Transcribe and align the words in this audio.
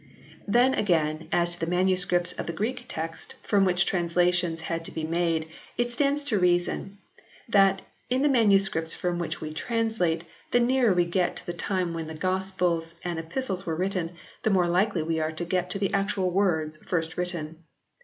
Then 0.47 0.73
again 0.73 1.27
as 1.31 1.55
to 1.55 1.67
the 1.67 1.71
MSS. 1.83 2.33
of 2.33 2.47
the 2.47 2.53
Greek 2.53 2.85
Text 2.87 3.35
from 3.43 3.65
which 3.65 3.85
translations 3.85 4.61
had 4.61 4.83
to 4.85 4.91
be 4.91 5.03
made. 5.03 5.47
It 5.77 5.91
stands 5.91 6.23
to 6.23 6.39
reason 6.39 6.97
that, 7.47 7.83
in 8.09 8.23
the 8.23 8.27
manuscripts 8.27 8.95
from 8.95 9.19
which 9.19 9.41
we 9.41 9.53
translate, 9.53 10.23
the 10.49 10.59
nearer 10.59 10.91
we 10.95 11.05
get 11.05 11.35
to 11.35 11.45
the 11.45 11.53
time 11.53 11.93
when 11.93 12.07
Gospels 12.17 12.95
and 13.03 13.19
Epistles 13.19 13.67
were 13.67 13.75
written, 13.75 14.13
the 14.41 14.49
more 14.49 14.67
likely 14.67 15.03
we 15.03 15.19
are 15.19 15.33
to 15.33 15.45
get 15.45 15.69
the 15.69 15.93
actual 15.93 16.31
words 16.31 16.77
first 16.77 17.15
written. 17.15 17.63